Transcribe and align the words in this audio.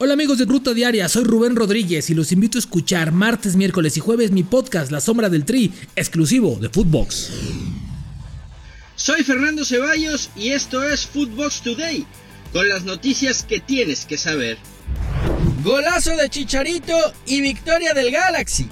Hola 0.00 0.12
amigos 0.12 0.38
de 0.38 0.44
Ruta 0.44 0.74
Diaria, 0.74 1.08
soy 1.08 1.24
Rubén 1.24 1.56
Rodríguez 1.56 2.08
y 2.08 2.14
los 2.14 2.30
invito 2.30 2.56
a 2.56 2.60
escuchar 2.60 3.10
martes, 3.10 3.56
miércoles 3.56 3.96
y 3.96 4.00
jueves 4.00 4.30
mi 4.30 4.44
podcast 4.44 4.92
La 4.92 5.00
Sombra 5.00 5.28
del 5.28 5.44
Tri, 5.44 5.72
exclusivo 5.96 6.56
de 6.60 6.68
Footbox. 6.68 7.32
Soy 8.94 9.24
Fernando 9.24 9.64
Ceballos 9.64 10.30
y 10.36 10.50
esto 10.50 10.84
es 10.84 11.04
Footbox 11.04 11.62
Today, 11.62 12.06
con 12.52 12.68
las 12.68 12.84
noticias 12.84 13.42
que 13.42 13.58
tienes 13.58 14.04
que 14.04 14.16
saber. 14.16 14.56
Golazo 15.64 16.14
de 16.16 16.28
Chicharito 16.28 16.96
y 17.26 17.40
victoria 17.40 17.92
del 17.92 18.12
Galaxy. 18.12 18.68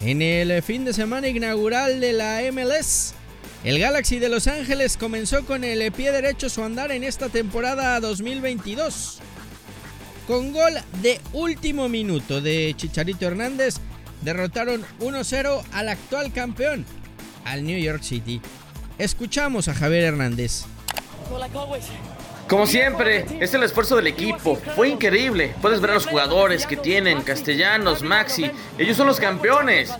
En 0.00 0.20
el 0.20 0.60
fin 0.64 0.84
de 0.84 0.94
semana 0.94 1.28
inaugural 1.28 2.00
de 2.00 2.12
la 2.12 2.40
MLS, 2.50 3.14
el 3.62 3.78
Galaxy 3.78 4.18
de 4.18 4.30
Los 4.30 4.48
Ángeles 4.48 4.96
comenzó 4.96 5.44
con 5.46 5.62
el 5.62 5.92
pie 5.92 6.10
derecho 6.10 6.48
su 6.48 6.64
andar 6.64 6.90
en 6.90 7.04
esta 7.04 7.28
temporada 7.28 8.00
2022 8.00 9.20
con 10.26 10.52
gol 10.52 10.74
de 11.02 11.20
último 11.32 11.88
minuto 11.88 12.40
de 12.40 12.74
Chicharito 12.76 13.26
Hernández, 13.26 13.76
derrotaron 14.22 14.84
1-0 15.00 15.62
al 15.72 15.88
actual 15.88 16.32
campeón, 16.32 16.84
al 17.44 17.64
New 17.64 17.78
York 17.78 18.02
City. 18.02 18.40
Escuchamos 18.98 19.68
a 19.68 19.74
Javier 19.74 20.04
Hernández. 20.04 20.64
Como 22.48 22.66
siempre, 22.66 23.24
es 23.40 23.54
el 23.54 23.62
esfuerzo 23.62 23.96
del 23.96 24.06
equipo. 24.06 24.56
Fue 24.76 24.88
increíble. 24.88 25.54
Puedes 25.60 25.80
ver 25.80 25.92
a 25.92 25.94
los 25.94 26.06
jugadores 26.06 26.66
que 26.66 26.76
tienen, 26.76 27.22
Castellanos, 27.22 28.02
Maxi. 28.02 28.50
Ellos 28.78 28.96
son 28.96 29.06
los 29.06 29.18
campeones. 29.18 29.92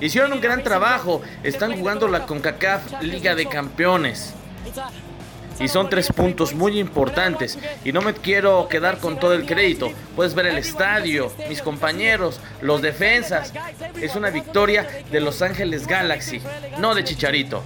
Hicieron 0.00 0.32
un 0.32 0.40
gran 0.40 0.62
trabajo. 0.62 1.22
Están 1.42 1.78
jugando 1.78 2.08
la 2.08 2.26
CONCACAF 2.26 3.02
Liga 3.02 3.34
de 3.34 3.46
Campeones 3.46 4.34
y 5.60 5.68
son 5.68 5.90
tres 5.90 6.10
puntos 6.10 6.54
muy 6.54 6.78
importantes 6.78 7.58
y 7.84 7.92
no 7.92 8.00
me 8.00 8.14
quiero 8.14 8.66
quedar 8.68 8.98
con 8.98 9.20
todo 9.20 9.34
el 9.34 9.44
crédito. 9.44 9.92
Puedes 10.16 10.34
ver 10.34 10.46
el 10.46 10.58
estadio, 10.58 11.30
mis 11.48 11.60
compañeros, 11.60 12.40
los 12.62 12.80
defensas. 12.80 13.52
Es 14.00 14.16
una 14.16 14.30
victoria 14.30 14.88
de 15.12 15.20
Los 15.20 15.42
Ángeles 15.42 15.86
Galaxy, 15.86 16.40
no 16.78 16.94
de 16.94 17.04
Chicharito. 17.04 17.62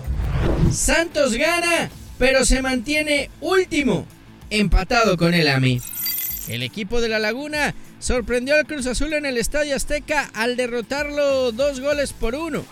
Santos 0.72 1.34
gana, 1.34 1.88
pero 2.18 2.44
se 2.44 2.60
mantiene 2.62 3.30
último, 3.40 4.06
empatado 4.50 5.16
con 5.16 5.33
el 5.33 5.48
AMI. 5.48 5.80
El 6.48 6.62
equipo 6.62 7.00
de 7.00 7.08
La 7.08 7.20
Laguna 7.20 7.74
sorprendió 8.00 8.56
al 8.56 8.66
Cruz 8.66 8.86
Azul 8.86 9.12
en 9.12 9.24
el 9.24 9.38
Estadio 9.38 9.77
Azteca 9.77 10.30
al 10.34 10.56
derrotarlo 10.56 11.52
dos 11.52 11.80
goles 11.80 12.12
por 12.12 12.34
uno. 12.34 12.64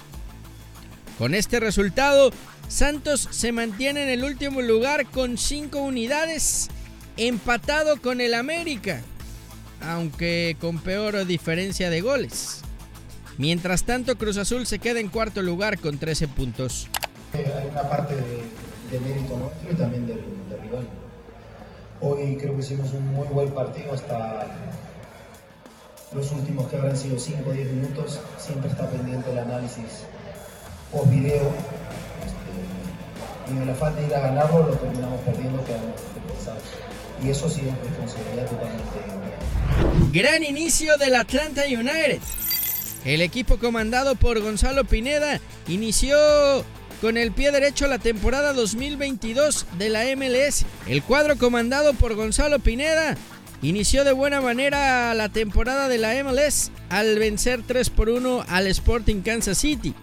Con 1.16 1.34
este 1.34 1.60
resultado, 1.60 2.32
Santos 2.72 3.28
se 3.30 3.52
mantiene 3.52 4.04
en 4.04 4.08
el 4.08 4.24
último 4.24 4.62
lugar 4.62 5.04
con 5.04 5.36
5 5.36 5.78
unidades, 5.78 6.70
empatado 7.18 8.00
con 8.00 8.22
el 8.22 8.32
América, 8.32 9.02
aunque 9.82 10.56
con 10.58 10.78
peor 10.78 11.26
diferencia 11.26 11.90
de 11.90 12.00
goles. 12.00 12.62
Mientras 13.36 13.84
tanto, 13.84 14.16
Cruz 14.16 14.38
Azul 14.38 14.64
se 14.66 14.78
queda 14.78 15.00
en 15.00 15.10
cuarto 15.10 15.42
lugar 15.42 15.78
con 15.80 15.98
13 15.98 16.28
puntos. 16.28 16.88
Hay 17.34 17.44
una 17.70 17.82
parte 17.90 18.14
de, 18.14 19.00
mérito 19.00 19.36
nuestro 19.36 19.70
y 19.70 19.74
también 19.74 20.06
del, 20.06 20.24
rival. 20.62 20.88
Hoy 22.00 22.38
creo 22.38 22.54
que 22.54 22.60
hicimos 22.62 22.90
un 22.94 23.06
muy 23.08 23.28
buen 23.28 23.50
partido 23.50 23.92
hasta 23.92 24.46
los 26.14 26.32
últimos 26.32 26.70
que 26.70 26.76
habrán 26.76 26.96
sido 26.96 27.18
5 27.18 27.50
o 27.50 27.52
10 27.52 27.70
minutos. 27.70 28.18
Siempre 28.38 28.70
está 28.70 28.88
pendiente 28.88 29.30
el 29.30 29.40
análisis 29.40 30.06
post 30.90 31.10
video 31.10 31.52
en 33.60 33.96
de 33.96 34.06
ir 34.06 34.14
a 34.14 34.20
ganarlo 34.20 34.66
lo 34.66 34.74
terminamos 34.74 35.20
perdiendo, 35.20 35.64
quedamos 35.64 35.94
Y 37.24 37.30
eso 37.30 37.48
sí 37.48 37.60
es 37.60 37.88
responsabilidad 37.88 38.46
totalmente. 38.46 38.82
Gran 40.12 40.44
inicio 40.44 40.96
del 40.98 41.14
Atlanta 41.14 41.62
United. 41.66 42.20
El 43.04 43.20
equipo 43.20 43.58
comandado 43.58 44.14
por 44.14 44.40
Gonzalo 44.40 44.84
Pineda 44.84 45.40
inició 45.68 46.16
con 47.00 47.16
el 47.16 47.32
pie 47.32 47.50
derecho 47.50 47.88
la 47.88 47.98
temporada 47.98 48.52
2022 48.52 49.66
de 49.76 49.88
la 49.88 50.04
MLS. 50.16 50.64
El 50.86 51.02
cuadro 51.02 51.36
comandado 51.36 51.94
por 51.94 52.14
Gonzalo 52.14 52.60
Pineda 52.60 53.16
inició 53.60 54.04
de 54.04 54.12
buena 54.12 54.40
manera 54.40 55.12
la 55.14 55.28
temporada 55.28 55.88
de 55.88 55.98
la 55.98 56.14
MLS 56.22 56.70
al 56.90 57.18
vencer 57.18 57.62
3 57.66 57.90
por 57.90 58.08
1 58.08 58.44
al 58.48 58.66
Sporting 58.68 59.22
Kansas 59.22 59.58
City. 59.58 59.94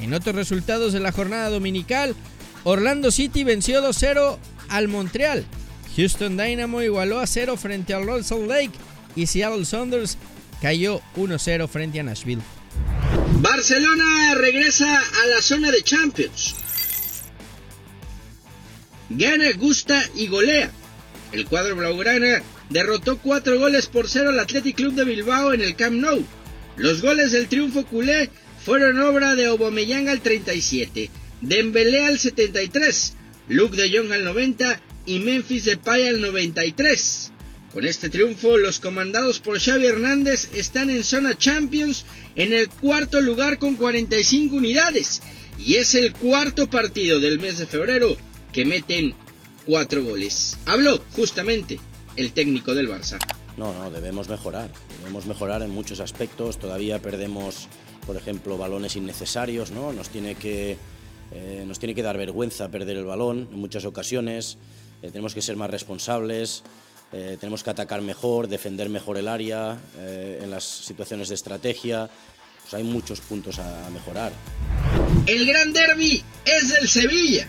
En 0.00 0.14
otros 0.14 0.34
resultados 0.34 0.92
de 0.92 1.00
la 1.00 1.12
jornada 1.12 1.48
dominical, 1.48 2.14
Orlando 2.68 3.12
City 3.12 3.44
venció 3.44 3.80
2-0 3.80 4.38
al 4.70 4.88
Montreal. 4.88 5.46
Houston 5.96 6.36
Dynamo 6.36 6.82
igualó 6.82 7.20
a 7.20 7.26
0 7.28 7.56
frente 7.56 7.94
al 7.94 8.04
Royal 8.04 8.24
Salt 8.24 8.48
Lake 8.48 8.72
y 9.14 9.28
Seattle 9.28 9.64
Saunders 9.64 10.18
cayó 10.60 11.00
1-0 11.14 11.68
frente 11.68 12.00
a 12.00 12.02
Nashville. 12.02 12.42
Barcelona 13.38 14.34
regresa 14.34 14.98
a 14.98 15.26
la 15.28 15.40
zona 15.42 15.70
de 15.70 15.80
Champions. 15.82 16.56
Gana, 19.10 19.52
gusta 19.52 20.02
y 20.16 20.26
golea. 20.26 20.68
El 21.30 21.46
cuadro 21.46 21.76
blaugrana 21.76 22.42
derrotó 22.68 23.18
4 23.18 23.60
goles 23.60 23.86
por 23.86 24.08
0 24.08 24.30
al 24.30 24.40
Athletic 24.40 24.74
Club 24.74 24.94
de 24.94 25.04
Bilbao 25.04 25.52
en 25.52 25.60
el 25.60 25.76
Camp 25.76 26.00
Nou. 26.00 26.24
Los 26.76 27.00
goles 27.00 27.30
del 27.30 27.46
triunfo 27.46 27.86
culé 27.86 28.28
fueron 28.64 28.98
obra 28.98 29.36
de 29.36 29.46
Aubameyang 29.46 30.08
al 30.08 30.20
37, 30.20 31.10
Dembélé 31.40 32.04
al 32.04 32.18
73, 32.18 33.14
Luke 33.48 33.76
de 33.76 33.90
Jong 33.90 34.12
al 34.12 34.24
90 34.24 34.80
y 35.06 35.18
Memphis 35.18 35.64
Depay 35.64 36.08
al 36.08 36.20
93. 36.20 37.32
Con 37.72 37.84
este 37.84 38.08
triunfo, 38.08 38.56
los 38.56 38.80
comandados 38.80 39.38
por 39.40 39.60
Xavi 39.60 39.86
Hernández 39.86 40.48
están 40.54 40.88
en 40.88 41.04
zona 41.04 41.36
Champions 41.36 42.06
en 42.34 42.54
el 42.54 42.68
cuarto 42.70 43.20
lugar 43.20 43.58
con 43.58 43.76
45 43.76 44.56
unidades 44.56 45.20
y 45.58 45.74
es 45.74 45.94
el 45.94 46.12
cuarto 46.14 46.70
partido 46.70 47.20
del 47.20 47.38
mes 47.38 47.58
de 47.58 47.66
febrero 47.66 48.16
que 48.52 48.64
meten 48.64 49.14
cuatro 49.66 50.02
goles. 50.02 50.56
Habló 50.64 51.02
justamente 51.14 51.78
el 52.16 52.32
técnico 52.32 52.74
del 52.74 52.88
Barça. 52.88 53.18
No, 53.56 53.74
no, 53.74 53.90
debemos 53.90 54.28
mejorar. 54.28 54.70
Debemos 55.00 55.26
mejorar 55.26 55.62
en 55.62 55.70
muchos 55.70 56.00
aspectos. 56.00 56.58
Todavía 56.58 57.00
perdemos, 57.00 57.68
por 58.06 58.16
ejemplo, 58.16 58.56
balones 58.56 58.96
innecesarios, 58.96 59.70
¿no? 59.70 59.92
Nos 59.92 60.08
tiene 60.08 60.34
que 60.34 60.78
eh, 61.32 61.64
nos 61.66 61.78
tiene 61.78 61.94
que 61.94 62.02
dar 62.02 62.16
vergüenza 62.16 62.70
perder 62.70 62.96
el 62.96 63.04
balón 63.04 63.48
en 63.52 63.58
muchas 63.58 63.84
ocasiones, 63.84 64.58
eh, 65.02 65.08
tenemos 65.08 65.34
que 65.34 65.42
ser 65.42 65.56
más 65.56 65.70
responsables, 65.70 66.62
eh, 67.12 67.36
tenemos 67.40 67.62
que 67.62 67.70
atacar 67.70 68.02
mejor, 68.02 68.48
defender 68.48 68.88
mejor 68.88 69.16
el 69.18 69.28
área 69.28 69.78
en 69.98 70.50
las 70.50 70.64
situaciones 70.64 71.28
de 71.28 71.34
estrategia. 71.34 72.10
Pues 72.62 72.74
hay 72.74 72.82
muchos 72.82 73.20
puntos 73.20 73.60
a, 73.60 73.88
mejorar. 73.90 74.32
El 75.26 75.46
gran 75.46 75.72
derby 75.72 76.22
es 76.44 76.72
del 76.72 76.88
Sevilla. 76.88 77.48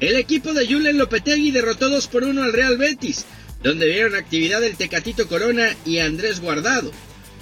El 0.00 0.16
equipo 0.16 0.52
de 0.52 0.66
Julen 0.66 0.98
Lopetegui 0.98 1.52
derrotó 1.52 1.88
2 1.88 2.08
por 2.08 2.24
1 2.24 2.42
al 2.42 2.52
Real 2.52 2.76
Betis, 2.78 3.26
donde 3.62 3.86
vieron 3.86 4.16
actividad 4.16 4.62
el 4.64 4.76
Tecatito 4.76 5.28
Corona 5.28 5.76
y 5.84 5.98
Andrés 5.98 6.40
Guardado. 6.40 6.90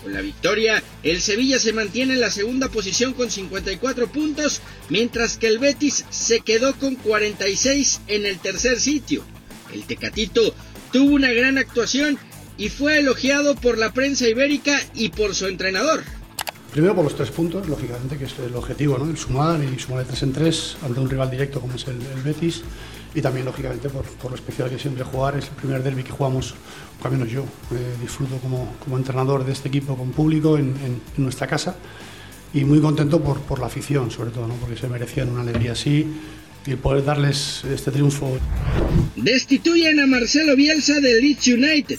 Con 0.06 0.14
la 0.14 0.20
victoria, 0.20 0.84
el 1.02 1.20
Sevilla 1.20 1.58
se 1.58 1.72
mantiene 1.72 2.14
en 2.14 2.20
la 2.20 2.30
segunda 2.30 2.68
posición 2.68 3.12
con 3.12 3.28
54 3.28 4.06
puntos, 4.06 4.60
mientras 4.88 5.36
que 5.36 5.48
el 5.48 5.58
Betis 5.58 6.04
se 6.10 6.42
quedó 6.42 6.76
con 6.76 6.94
46 6.94 8.02
en 8.06 8.24
el 8.24 8.38
tercer 8.38 8.78
sitio. 8.78 9.24
El 9.74 9.82
Tecatito 9.82 10.54
tuvo 10.92 11.12
una 11.12 11.32
gran 11.32 11.58
actuación 11.58 12.18
y 12.56 12.68
fue 12.68 12.98
elogiado 12.98 13.56
por 13.56 13.78
la 13.78 13.92
prensa 13.92 14.28
ibérica 14.28 14.80
y 14.94 15.08
por 15.08 15.34
su 15.34 15.46
entrenador. 15.46 16.04
Primero 16.70 16.94
por 16.94 17.02
los 17.02 17.16
tres 17.16 17.32
puntos, 17.32 17.68
lógicamente, 17.68 18.16
que 18.16 18.26
es 18.26 18.34
el 18.38 18.54
objetivo, 18.54 18.98
¿no? 18.98 19.10
el 19.10 19.18
sumar 19.18 19.60
y 19.60 19.76
sumar 19.80 20.04
de 20.04 20.04
tres 20.04 20.22
en 20.22 20.32
tres 20.32 20.76
ante 20.82 21.00
un 21.00 21.10
rival 21.10 21.32
directo 21.32 21.60
como 21.60 21.74
es 21.74 21.84
el, 21.88 21.98
Betis 22.22 22.62
y 23.16 23.22
también, 23.22 23.46
lógicamente, 23.46 23.88
por, 23.88 24.04
por, 24.04 24.30
lo 24.30 24.36
especial 24.36 24.68
que 24.68 24.78
siempre 24.78 25.02
jugar. 25.02 25.38
Es 25.38 25.46
el 25.46 25.54
primer 25.54 25.82
derby 25.82 26.04
que 26.04 26.12
jugamos, 26.12 26.54
al 27.02 27.10
menos 27.10 27.30
yo, 27.30 27.44
eh, 27.72 27.96
disfruto 27.98 28.36
como, 28.36 28.76
como, 28.84 28.98
entrenador 28.98 29.42
de 29.42 29.52
este 29.52 29.68
equipo 29.68 29.96
con 29.96 30.10
público 30.10 30.58
en, 30.58 30.74
en, 30.84 31.00
nuestra 31.16 31.46
casa 31.46 31.76
y 32.52 32.64
muy 32.64 32.78
contento 32.78 33.22
por, 33.22 33.40
por 33.40 33.58
la 33.58 33.66
afición, 33.66 34.10
sobre 34.10 34.30
todo, 34.30 34.46
¿no? 34.46 34.54
porque 34.56 34.76
se 34.76 34.86
merecían 34.86 35.30
una 35.30 35.40
alegría 35.40 35.72
así 35.72 36.06
y 36.66 36.74
poder 36.74 37.04
darles 37.04 37.64
este 37.64 37.90
triunfo. 37.90 38.38
Destituyen 39.16 39.98
a 39.98 40.06
Marcelo 40.06 40.54
Bielsa 40.54 41.00
del 41.00 41.22
Leeds 41.22 41.46
United. 41.48 41.98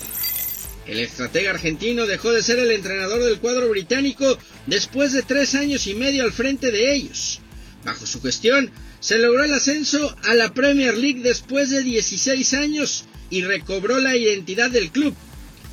El 0.85 0.99
estratega 0.99 1.49
argentino 1.49 2.05
dejó 2.05 2.31
de 2.31 2.43
ser 2.43 2.59
el 2.59 2.69
entrenador 2.69 3.23
del 3.23 3.39
cuadro 3.39 3.69
británico 3.69 4.37
después 4.67 5.13
de 5.13 5.23
tres 5.23 5.55
años 5.55 5.87
y 5.87 5.95
medio 5.95 6.23
al 6.23 6.31
frente 6.31 6.69
de 6.69 6.93
ellos. 6.93 7.41
Bajo 7.83 8.05
su 8.05 8.21
gestión, 8.21 8.71
se 8.99 9.17
logró 9.17 9.43
el 9.43 9.53
ascenso 9.53 10.15
a 10.23 10.33
la 10.33 10.53
Premier 10.53 10.97
League 10.97 11.21
después 11.21 11.69
de 11.69 11.83
16 11.83 12.53
años 12.55 13.05
y 13.29 13.43
recobró 13.43 13.99
la 13.99 14.15
identidad 14.15 14.69
del 14.69 14.89
club. 14.91 15.15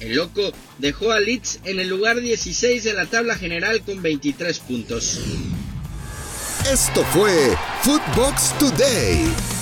El 0.01 0.17
loco 0.17 0.53
dejó 0.79 1.13
a 1.13 1.21
Leeds 1.21 1.61
en 1.65 1.81
el 1.81 1.89
lugar 1.89 2.21
16 2.21 2.85
de 2.85 2.93
la 2.93 3.07
tabla 3.07 3.37
general 3.37 3.83
con 3.83 4.03
23 4.03 4.59
puntos. 4.61 5.21
Esto 6.71 7.05
fue 7.13 7.57
Footbox 7.83 8.59
Today. 8.59 9.54